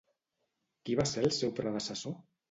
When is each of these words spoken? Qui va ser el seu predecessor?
Qui 0.87 0.95
va 0.99 1.05
ser 1.09 1.25
el 1.29 1.35
seu 1.39 1.53
predecessor? 1.59 2.17